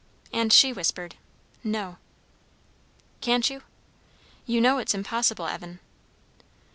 And 0.33 0.51
she 0.51 0.73
whispered, 0.73 1.13
"No." 1.63 1.97
"Can't 3.21 3.51
you?" 3.51 3.61
"You 4.47 4.59
know 4.59 4.79
it's 4.79 4.95
impossible, 4.95 5.45
Evan." 5.45 5.79